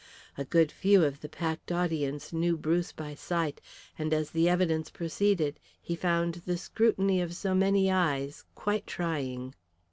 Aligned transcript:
A 0.35 0.43
good 0.43 0.71
few 0.71 1.03
of 1.03 1.21
the 1.21 1.29
packed 1.29 1.71
audience 1.71 2.33
knew 2.33 2.57
Bruce 2.57 2.91
by 2.91 3.13
sight, 3.13 3.61
and 3.99 4.15
as 4.15 4.31
the 4.31 4.49
evidence 4.49 4.89
proceeded 4.89 5.59
he 5.79 5.95
found 5.95 6.41
the 6.47 6.57
scrutiny 6.57 7.21
of 7.21 7.35
so 7.35 7.53
many 7.53 7.91
eyes 7.91 8.43
quite 8.55 8.87
trying. 8.87 9.53